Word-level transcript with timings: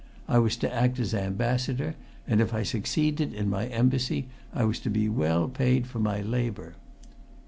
I 0.27 0.39
was 0.39 0.57
to 0.57 0.73
act 0.73 0.97
as 0.97 1.13
ambassador, 1.13 1.93
and 2.27 2.41
if 2.41 2.55
I 2.55 2.63
succeeded 2.63 3.35
in 3.35 3.51
my 3.51 3.67
embassy 3.67 4.25
I 4.51 4.63
was 4.63 4.79
to 4.79 4.89
be 4.89 5.07
well 5.07 5.47
paid 5.47 5.85
for 5.85 5.99
my 5.99 6.21
labour." 6.23 6.73